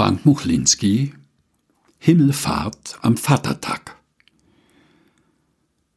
Frank 0.00 0.24
Muchlinski 0.24 1.12
Himmelfahrt 1.98 2.98
am 3.02 3.18
Vatertag. 3.18 3.96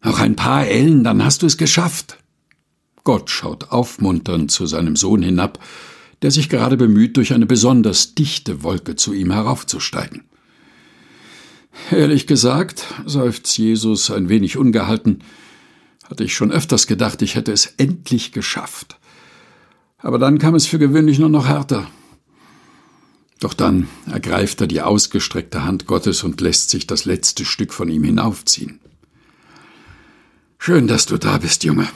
Noch 0.03 0.19
ein 0.19 0.35
paar 0.35 0.67
Ellen, 0.67 1.05
dann 1.05 1.23
hast 1.23 1.41
du 1.41 1.45
es 1.45 1.55
geschafft. 1.55 2.17
Gott 3.05 3.29
schaut 3.29 3.71
aufmunternd 3.71 4.51
zu 4.51 4.65
seinem 4.65 4.97
Sohn 4.97 5.23
hinab, 5.23 5.57
der 6.21 6.31
sich 6.31 6.49
gerade 6.49 6.75
bemüht, 6.75 7.15
durch 7.15 7.33
eine 7.33 7.45
besonders 7.45 8.13
dichte 8.13 8.61
Wolke 8.61 8.97
zu 8.97 9.13
ihm 9.13 9.31
heraufzusteigen. 9.31 10.25
Ehrlich 11.89 12.27
gesagt, 12.27 12.83
seufzt 13.05 13.57
Jesus 13.57 14.11
ein 14.11 14.27
wenig 14.27 14.57
ungehalten, 14.57 15.19
hatte 16.03 16.25
ich 16.25 16.33
schon 16.33 16.51
öfters 16.51 16.87
gedacht, 16.87 17.21
ich 17.21 17.35
hätte 17.35 17.53
es 17.53 17.75
endlich 17.77 18.33
geschafft. 18.33 18.99
Aber 19.97 20.19
dann 20.19 20.39
kam 20.39 20.55
es 20.55 20.65
für 20.65 20.77
gewöhnlich 20.77 21.19
nur 21.19 21.29
noch 21.29 21.47
härter. 21.47 21.87
Doch 23.43 23.53
dann 23.53 23.89
ergreift 24.09 24.61
er 24.61 24.67
die 24.67 24.81
ausgestreckte 24.81 25.65
Hand 25.65 25.85
Gottes 25.85 26.23
und 26.23 26.39
lässt 26.39 26.69
sich 26.69 26.87
das 26.87 27.03
letzte 27.03 27.43
Stück 27.43 27.73
von 27.73 27.89
ihm 27.89 28.05
hinaufziehen. 28.05 28.79
Schön, 30.57 30.87
dass 30.87 31.07
du 31.07 31.17
da 31.17 31.39
bist, 31.39 31.65
Junge. 31.65 31.89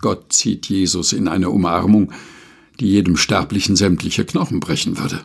Gott 0.00 0.32
zieht 0.32 0.64
Jesus 0.64 1.12
in 1.12 1.28
eine 1.28 1.50
Umarmung, 1.50 2.10
die 2.80 2.86
jedem 2.86 3.18
Sterblichen 3.18 3.76
sämtliche 3.76 4.24
Knochen 4.24 4.60
brechen 4.60 4.96
würde. 4.96 5.22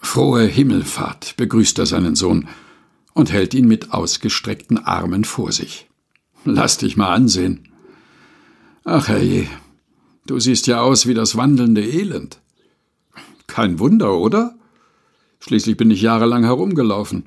Frohe 0.00 0.44
Himmelfahrt 0.44 1.36
begrüßt 1.36 1.80
er 1.80 1.86
seinen 1.86 2.14
Sohn 2.14 2.46
und 3.12 3.32
hält 3.32 3.54
ihn 3.54 3.66
mit 3.66 3.92
ausgestreckten 3.92 4.78
Armen 4.78 5.24
vor 5.24 5.50
sich. 5.50 5.90
Lass 6.44 6.78
dich 6.78 6.96
mal 6.96 7.12
ansehen. 7.12 7.68
Ach 8.84 9.08
herrje, 9.08 9.48
du 10.26 10.38
siehst 10.38 10.68
ja 10.68 10.80
aus 10.80 11.08
wie 11.08 11.14
das 11.14 11.36
wandelnde 11.36 11.82
Elend. 11.82 12.40
Kein 13.50 13.80
Wunder, 13.80 14.16
oder? 14.16 14.54
Schließlich 15.40 15.76
bin 15.76 15.90
ich 15.90 16.02
jahrelang 16.02 16.44
herumgelaufen, 16.44 17.24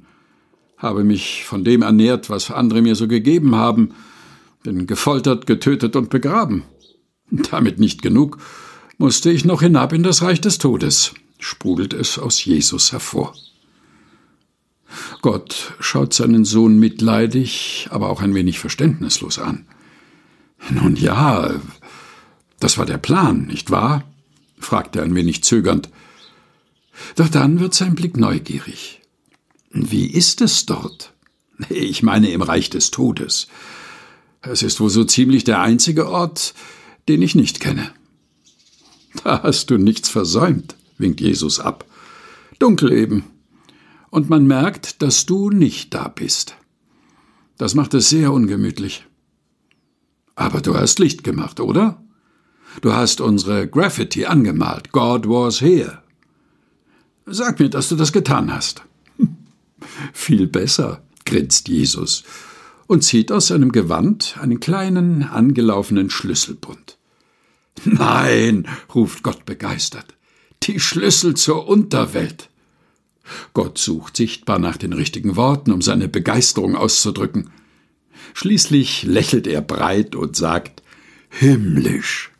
habe 0.77 1.03
mich 1.03 1.43
von 1.43 1.65
dem 1.65 1.81
ernährt, 1.81 2.29
was 2.29 2.49
andere 2.49 2.81
mir 2.81 2.95
so 2.95 3.09
gegeben 3.09 3.55
haben, 3.55 3.89
bin 4.63 4.87
gefoltert, 4.87 5.47
getötet 5.47 5.97
und 5.97 6.09
begraben. 6.09 6.63
Damit 7.29 7.77
nicht 7.77 8.01
genug, 8.01 8.37
musste 8.97 9.31
ich 9.31 9.43
noch 9.43 9.61
hinab 9.61 9.91
in 9.91 10.03
das 10.03 10.21
Reich 10.21 10.39
des 10.39 10.59
Todes, 10.59 11.13
sprudelt 11.39 11.93
es 11.93 12.17
aus 12.17 12.45
Jesus 12.45 12.93
hervor. 12.93 13.33
Gott 15.21 15.73
schaut 15.81 16.13
seinen 16.13 16.45
Sohn 16.45 16.79
mitleidig, 16.79 17.89
aber 17.91 18.09
auch 18.09 18.21
ein 18.21 18.33
wenig 18.33 18.59
verständnislos 18.59 19.39
an. 19.39 19.65
Nun 20.69 20.95
ja, 20.95 21.51
das 22.61 22.77
war 22.77 22.85
der 22.85 22.97
Plan, 22.97 23.47
nicht 23.47 23.71
wahr? 23.71 24.05
fragt 24.57 24.95
er 24.95 25.03
ein 25.03 25.15
wenig 25.15 25.43
zögernd. 25.43 25.89
Doch 27.15 27.29
dann 27.29 27.59
wird 27.59 27.73
sein 27.73 27.95
Blick 27.95 28.17
neugierig. 28.17 29.01
Wie 29.71 30.07
ist 30.07 30.41
es 30.41 30.65
dort? 30.65 31.13
Ich 31.69 32.03
meine 32.03 32.29
im 32.29 32.41
Reich 32.41 32.69
des 32.69 32.91
Todes. 32.91 33.47
Es 34.41 34.61
ist 34.61 34.79
wohl 34.79 34.89
so 34.89 35.03
ziemlich 35.03 35.43
der 35.43 35.61
einzige 35.61 36.09
Ort, 36.09 36.53
den 37.07 37.21
ich 37.21 37.35
nicht 37.35 37.59
kenne. 37.59 37.91
Da 39.23 39.43
hast 39.43 39.69
du 39.69 39.77
nichts 39.77 40.09
versäumt, 40.09 40.75
winkt 40.97 41.21
Jesus 41.21 41.59
ab. 41.59 41.85
Dunkel 42.59 42.91
eben. 42.91 43.23
Und 44.09 44.29
man 44.29 44.45
merkt, 44.45 45.01
dass 45.01 45.25
du 45.25 45.49
nicht 45.49 45.93
da 45.93 46.07
bist. 46.07 46.55
Das 47.57 47.75
macht 47.75 47.93
es 47.93 48.09
sehr 48.09 48.31
ungemütlich. 48.31 49.05
Aber 50.35 50.61
du 50.61 50.75
hast 50.75 50.99
Licht 50.99 51.23
gemacht, 51.23 51.59
oder? 51.59 52.03
Du 52.81 52.93
hast 52.93 53.21
unsere 53.21 53.67
Graffiti 53.67 54.25
angemalt. 54.25 54.91
God 54.91 55.27
was 55.27 55.61
here. 55.61 56.02
Sag 57.25 57.59
mir, 57.59 57.69
dass 57.69 57.89
du 57.89 57.95
das 57.95 58.11
getan 58.11 58.53
hast. 58.53 58.83
Viel 60.13 60.47
besser, 60.47 61.01
grinst 61.25 61.69
Jesus 61.69 62.23
und 62.87 63.03
zieht 63.03 63.31
aus 63.31 63.47
seinem 63.47 63.71
Gewand 63.71 64.37
einen 64.39 64.59
kleinen, 64.59 65.23
angelaufenen 65.23 66.09
Schlüsselbund. 66.09 66.97
Nein, 67.85 68.67
ruft 68.93 69.23
Gott 69.23 69.45
begeistert, 69.45 70.15
die 70.63 70.79
Schlüssel 70.79 71.35
zur 71.35 71.67
Unterwelt. 71.67 72.49
Gott 73.53 73.77
sucht 73.77 74.17
sichtbar 74.17 74.59
nach 74.59 74.77
den 74.77 74.93
richtigen 74.93 75.35
Worten, 75.35 75.71
um 75.71 75.81
seine 75.81 76.09
Begeisterung 76.09 76.75
auszudrücken. 76.75 77.51
Schließlich 78.33 79.03
lächelt 79.03 79.47
er 79.47 79.61
breit 79.61 80.15
und 80.15 80.35
sagt 80.35 80.83
Himmlisch. 81.29 82.31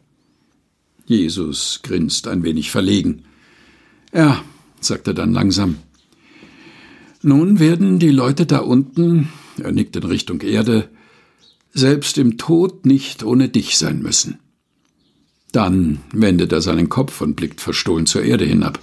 Jesus 1.06 1.80
grinst 1.84 2.28
ein 2.28 2.44
wenig 2.44 2.70
verlegen. 2.70 3.24
Ja, 4.14 4.44
sagt 4.86 5.08
er 5.08 5.14
dann 5.14 5.34
langsam. 5.34 5.78
Nun 7.22 7.60
werden 7.60 8.00
die 8.00 8.12
Leute 8.12 8.46
da 8.46 8.60
unten, 8.60 9.30
er 9.62 9.72
nickt 9.72 9.96
in 9.96 10.04
Richtung 10.04 10.42
Erde, 10.42 10.90
selbst 11.74 12.18
im 12.18 12.38
Tod 12.38 12.86
nicht 12.86 13.24
ohne 13.24 13.50
dich 13.50 13.78
sein 13.78 14.02
müssen. 14.02 14.40
Dann 15.52 16.00
wendet 16.12 16.52
er 16.52 16.62
seinen 16.62 16.90
Kopf 16.90 17.22
und 17.22 17.36
blickt 17.36 17.62
verstohlen 17.62 18.06
zur 18.06 18.24
Erde 18.24 18.46
hinab. 18.46 18.80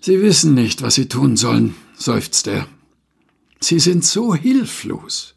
Sie 0.00 0.20
wissen 0.20 0.54
nicht, 0.54 0.82
was 0.82 0.96
sie 0.96 1.08
tun 1.08 1.36
sollen, 1.36 1.74
seufzt 1.94 2.48
er. 2.48 2.66
Sie 3.60 3.78
sind 3.78 4.04
so 4.04 4.34
hilflos. 4.34 5.34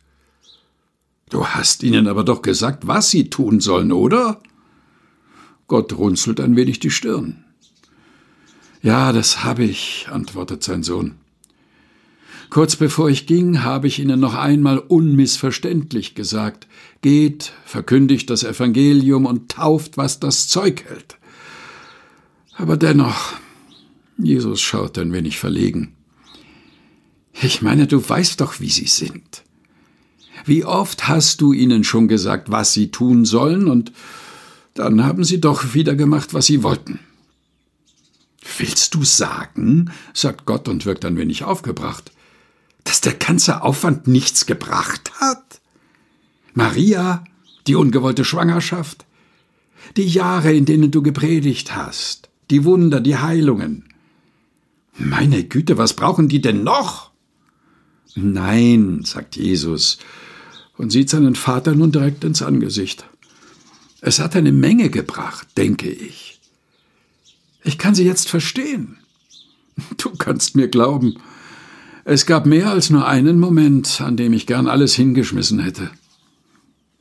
Du 1.30 1.46
hast 1.46 1.84
ihnen 1.84 2.08
aber 2.08 2.24
doch 2.24 2.42
gesagt, 2.42 2.88
was 2.88 3.10
sie 3.12 3.30
tun 3.30 3.60
sollen, 3.60 3.92
oder? 3.92 4.42
Gott 5.68 5.94
runzelt 5.94 6.40
ein 6.40 6.56
wenig 6.56 6.80
die 6.80 6.92
Stirn. 6.92 7.45
Ja, 8.86 9.12
das 9.12 9.44
habe 9.44 9.64
ich, 9.64 10.06
antwortet 10.12 10.62
sein 10.62 10.84
Sohn. 10.84 11.16
Kurz 12.52 12.76
bevor 12.76 13.10
ich 13.10 13.26
ging, 13.26 13.64
habe 13.64 13.88
ich 13.88 13.98
Ihnen 13.98 14.20
noch 14.20 14.36
einmal 14.36 14.78
unmissverständlich 14.78 16.14
gesagt, 16.14 16.68
geht, 17.02 17.52
verkündigt 17.66 18.30
das 18.30 18.44
Evangelium 18.44 19.26
und 19.26 19.50
tauft, 19.50 19.98
was 19.98 20.20
das 20.20 20.50
Zeug 20.50 20.84
hält. 20.88 21.18
Aber 22.58 22.78
dennoch, 22.78 23.34
Jesus 24.20 24.62
schaut 24.62 25.00
ein 25.00 25.12
wenig 25.14 25.40
verlegen. 25.40 25.96
Ich 27.42 27.64
meine, 27.64 27.88
du 27.88 28.08
weißt 28.08 28.40
doch, 28.40 28.60
wie 28.60 28.70
sie 28.70 28.86
sind. 28.86 29.42
Wie 30.46 30.64
oft 30.64 31.08
hast 31.08 31.42
du 31.42 31.54
ihnen 31.54 31.84
schon 31.84 32.08
gesagt, 32.08 32.52
was 32.52 32.74
sie 32.74 32.92
tun 32.92 33.26
sollen, 33.26 33.68
und 33.68 33.92
dann 34.76 35.04
haben 35.04 35.24
sie 35.24 35.42
doch 35.42 35.74
wieder 35.74 35.96
gemacht, 35.96 36.36
was 36.36 36.46
sie 36.46 36.62
wollten. 36.62 37.00
Willst 38.58 38.94
du 38.94 39.04
sagen, 39.04 39.92
sagt 40.14 40.46
Gott 40.46 40.68
und 40.68 40.86
wirkt 40.86 41.04
ein 41.06 41.18
wenig 41.18 41.44
aufgebracht, 41.44 42.12
dass 42.84 43.02
der 43.02 43.14
ganze 43.14 43.64
Aufwand 43.64 44.08
nichts 44.08 44.46
gebracht 44.46 45.12
hat? 45.20 45.62
Maria, 46.54 47.24
die 47.68 47.76
ungewollte 47.76 48.24
Schwangerschaft, 48.24 49.06
die 49.98 50.08
Jahre, 50.08 50.54
in 50.54 50.66
denen 50.66 50.92
du 50.92 51.02
gepredigt 51.02 51.76
hast, 51.76 52.30
die 52.50 52.64
Wunder, 52.64 53.02
die 53.02 53.18
Heilungen. 53.18 53.86
Meine 54.98 55.44
Güte, 55.44 55.78
was 55.78 55.94
brauchen 55.94 56.30
die 56.30 56.42
denn 56.42 56.64
noch? 56.64 57.12
Nein, 58.16 59.02
sagt 59.04 59.36
Jesus 59.36 59.98
und 60.78 60.92
sieht 60.92 61.10
seinen 61.10 61.36
Vater 61.36 61.74
nun 61.74 61.92
direkt 61.92 62.24
ins 62.24 62.42
Angesicht. 62.42 63.06
Es 64.02 64.20
hat 64.20 64.36
eine 64.36 64.52
Menge 64.52 64.90
gebracht, 64.90 65.48
denke 65.58 65.90
ich. 65.90 66.35
Ich 67.66 67.80
kann 67.80 67.96
sie 67.96 68.06
jetzt 68.06 68.30
verstehen. 68.30 68.98
Du 69.98 70.12
kannst 70.12 70.56
mir 70.56 70.70
glauben, 70.70 71.18
es 72.06 72.28
gab 72.28 72.46
mehr 72.46 72.70
als 72.70 72.92
nur 72.92 73.08
einen 73.08 73.40
Moment, 73.40 74.00
an 74.00 74.16
dem 74.16 74.32
ich 74.32 74.46
gern 74.46 74.68
alles 74.68 74.94
hingeschmissen 74.94 75.60
hätte. 75.60 75.90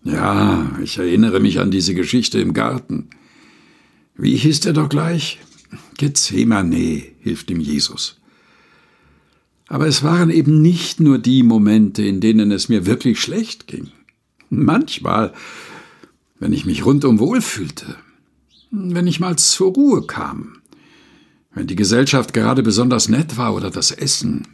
Ja, 0.02 0.72
ich 0.82 0.98
erinnere 0.98 1.38
mich 1.38 1.60
an 1.60 1.70
diese 1.70 1.94
Geschichte 1.94 2.41
im 2.41 2.54
Garten. 2.54 3.10
Wie 4.16 4.36
hieß 4.36 4.60
der 4.60 4.72
doch 4.72 4.88
gleich? 4.88 5.38
Gethsemane, 5.98 7.02
hilft 7.20 7.50
ihm 7.50 7.61
Jesus. 7.61 8.19
Aber 9.69 9.87
es 9.87 10.02
waren 10.02 10.31
eben 10.31 10.62
nicht 10.62 10.99
nur 10.99 11.19
die 11.19 11.43
Momente, 11.43 12.02
in 12.02 12.20
denen 12.20 12.50
es 12.50 12.69
mir 12.69 12.87
wirklich 12.87 13.20
schlecht 13.20 13.66
ging. 13.66 13.88
Manchmal, 14.49 15.34
wenn 16.38 16.52
ich 16.52 16.64
mich 16.64 16.84
rundum 16.84 17.19
wohlfühlte, 17.19 17.96
wenn 18.75 19.06
ich 19.06 19.21
mal 19.21 19.37
zur 19.37 19.73
Ruhe 19.73 20.06
kam, 20.06 20.61
wenn 21.53 21.67
die 21.67 21.76
Gesellschaft 21.76 22.32
gerade 22.32 22.62
besonders 22.62 23.09
nett 23.09 23.37
war 23.37 23.55
oder 23.55 23.71
das 23.71 23.93
Essen, 23.93 24.49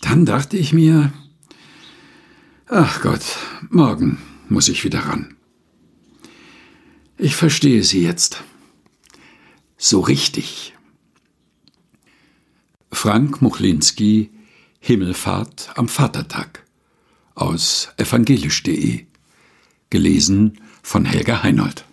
dann 0.00 0.24
dachte 0.24 0.56
ich 0.56 0.72
mir, 0.72 1.12
ach 2.68 3.02
Gott, 3.02 3.22
morgen 3.68 4.18
muss 4.48 4.68
ich 4.68 4.84
wieder 4.84 5.00
ran. 5.00 5.34
Ich 7.18 7.36
verstehe 7.36 7.84
Sie 7.84 8.02
jetzt. 8.02 8.42
So 9.76 10.00
richtig. 10.00 10.74
Frank 12.90 13.42
Muchlinski 13.42 14.30
Himmelfahrt 14.80 15.70
am 15.76 15.88
Vatertag 15.88 16.64
aus 17.34 17.90
evangelisch.de 17.98 19.06
Gelesen 19.90 20.58
von 20.82 21.04
Helga 21.04 21.42
Heinold 21.42 21.84